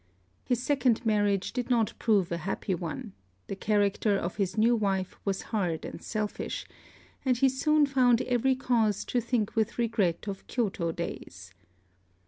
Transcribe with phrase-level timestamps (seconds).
[0.43, 3.13] His second marriage did not prove a happy one;
[3.45, 6.65] the character of his new wife was hard and selfish;
[7.23, 11.53] and he soon found every cause to think with regret of Kyôto days.